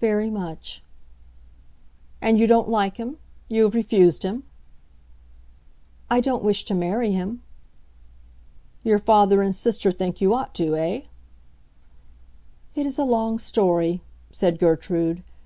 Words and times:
"Very 0.00 0.28
much." 0.28 0.84
"And 2.20 2.38
you 2.38 2.46
don't 2.46 2.68
like 2.68 2.98
him—you 2.98 3.64
have 3.64 3.74
refused 3.74 4.22
him?" 4.22 4.44
"I 6.10 6.20
don't 6.20 6.44
wish 6.44 6.66
to 6.66 6.74
marry 6.74 7.10
him." 7.12 7.42
"Your 8.82 8.98
father 8.98 9.40
and 9.40 9.56
sister 9.56 9.90
think 9.90 10.20
you 10.20 10.34
ought 10.34 10.54
to, 10.56 10.76
eh?" 10.76 11.00
"It 12.74 12.84
is 12.84 12.98
a 12.98 13.04
long 13.04 13.38
story," 13.38 14.02
said 14.30 14.58
Gertrude. 14.58 15.22